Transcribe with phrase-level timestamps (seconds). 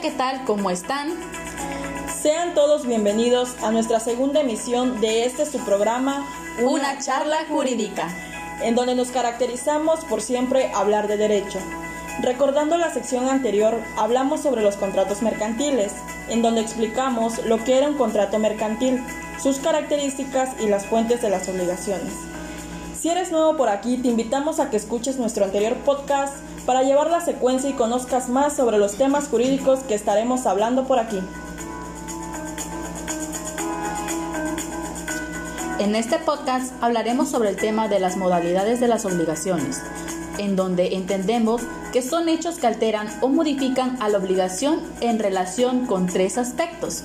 [0.00, 0.44] ¿qué tal?
[0.44, 1.12] ¿Cómo están?
[2.22, 6.26] Sean todos bienvenidos a nuestra segunda emisión de este su programa
[6.62, 8.08] Una, charla jurídica,
[8.62, 11.58] en donde nos caracterizamos por siempre hablar de derecho.
[12.22, 15.92] Recordando la sección anterior, hablamos sobre los contratos mercantiles,
[16.28, 19.04] en donde explicamos lo que era un contrato mercantil,
[19.40, 22.14] sus características y las fuentes de las obligaciones.
[23.04, 27.10] Si eres nuevo por aquí, te invitamos a que escuches nuestro anterior podcast para llevar
[27.10, 31.20] la secuencia y conozcas más sobre los temas jurídicos que estaremos hablando por aquí.
[35.78, 39.82] En este podcast hablaremos sobre el tema de las modalidades de las obligaciones,
[40.38, 41.60] en donde entendemos
[41.92, 47.04] que son hechos que alteran o modifican a la obligación en relación con tres aspectos.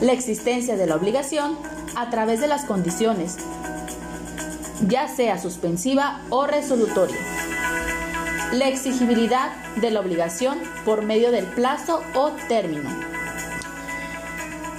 [0.00, 1.56] La existencia de la obligación
[1.94, 3.36] a través de las condiciones,
[4.88, 7.16] ya sea suspensiva o resolutoria.
[8.52, 12.90] La exigibilidad de la obligación por medio del plazo o término.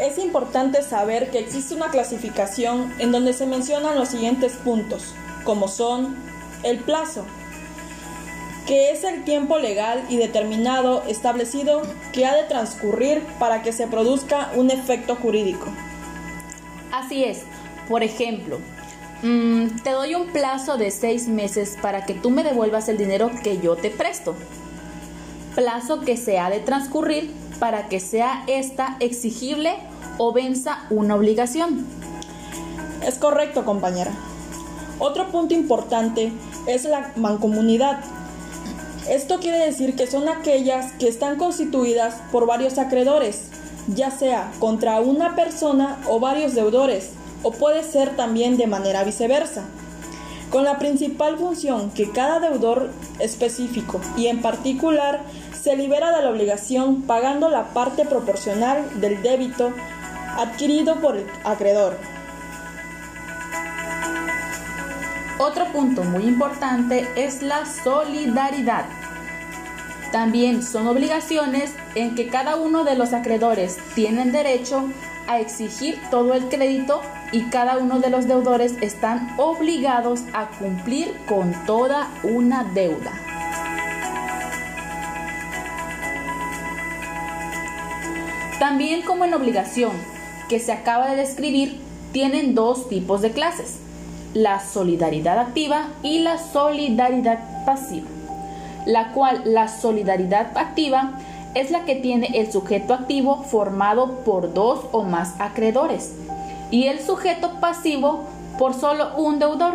[0.00, 5.66] Es importante saber que existe una clasificación en donde se mencionan los siguientes puntos, como
[5.66, 6.16] son
[6.62, 7.24] el plazo,
[8.66, 13.86] que es el tiempo legal y determinado establecido que ha de transcurrir para que se
[13.86, 15.66] produzca un efecto jurídico.
[16.92, 17.42] Así es,
[17.88, 18.60] por ejemplo,
[19.22, 23.30] mm, te doy un plazo de seis meses para que tú me devuelvas el dinero
[23.42, 24.34] que yo te presto.
[25.54, 29.74] Plazo que se ha de transcurrir para que sea esta exigible
[30.18, 31.86] o venza una obligación.
[33.06, 34.12] Es correcto, compañera.
[34.98, 36.32] Otro punto importante
[36.66, 38.00] es la mancomunidad.
[39.08, 43.48] Esto quiere decir que son aquellas que están constituidas por varios acreedores,
[43.86, 47.10] ya sea contra una persona o varios deudores,
[47.42, 49.64] o puede ser también de manera viceversa
[50.50, 55.20] con la principal función que cada deudor específico y en particular
[55.60, 59.72] se libera de la obligación pagando la parte proporcional del débito
[60.36, 61.98] adquirido por el acreedor.
[65.38, 68.86] Otro punto muy importante es la solidaridad.
[70.10, 74.88] También son obligaciones en que cada uno de los acreedores tienen derecho
[75.28, 77.00] a exigir todo el crédito
[77.30, 83.12] y cada uno de los deudores están obligados a cumplir con toda una deuda.
[88.58, 89.92] También como en obligación
[90.48, 91.80] que se acaba de describir,
[92.12, 93.78] tienen dos tipos de clases,
[94.34, 98.08] la solidaridad activa y la solidaridad pasiva,
[98.86, 101.12] la cual la solidaridad activa
[101.58, 106.12] es la que tiene el sujeto activo formado por dos o más acreedores
[106.70, 108.20] y el sujeto pasivo
[108.58, 109.74] por solo un deudor.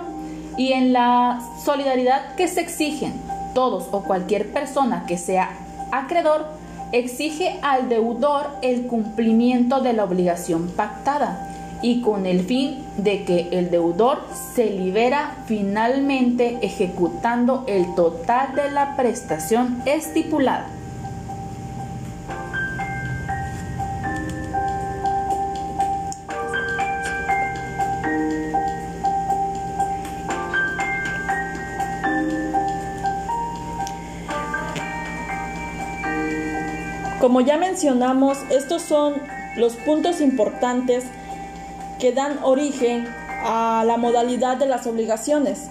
[0.55, 3.13] Y en la solidaridad que se exigen
[3.53, 5.49] todos o cualquier persona que sea
[5.91, 6.45] acreedor,
[6.93, 11.49] exige al deudor el cumplimiento de la obligación pactada
[11.81, 14.21] y con el fin de que el deudor
[14.55, 20.67] se libera finalmente ejecutando el total de la prestación estipulada.
[37.23, 39.13] Como ya mencionamos, estos son
[39.55, 41.05] los puntos importantes
[41.97, 43.07] que dan origen
[43.45, 45.69] a la modalidad de las obligaciones.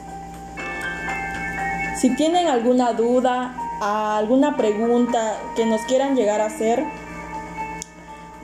[2.01, 6.87] Si tienen alguna duda, alguna pregunta que nos quieran llegar a hacer,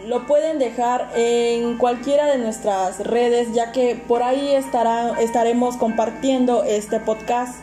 [0.04, 7.00] lo pueden dejar en cualquiera de nuestras redes, ya que por ahí estaremos compartiendo este
[7.00, 7.56] podcast.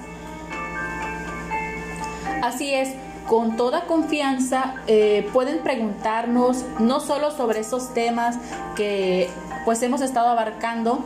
[2.42, 2.96] Así es,
[3.28, 8.38] con toda confianza eh, pueden preguntarnos no solo sobre esos temas
[8.76, 9.30] que
[9.66, 11.04] pues hemos estado abarcando,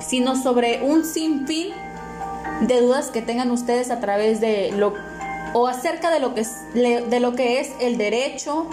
[0.00, 1.68] sino sobre un sinfín
[2.62, 4.94] de dudas que tengan ustedes a través de lo
[5.52, 8.66] o acerca de lo que es, de lo que es el derecho,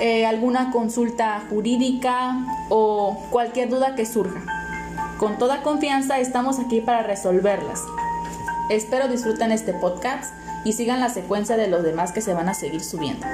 [0.00, 2.38] eh, alguna consulta jurídica
[2.70, 4.40] o cualquier duda que surja.
[5.18, 7.82] Con toda confianza estamos aquí para resolverlas.
[8.70, 12.54] Espero disfruten este podcast y sigan la secuencia de los demás que se van a
[12.54, 13.26] seguir subiendo.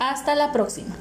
[0.00, 0.94] Hasta la próxima.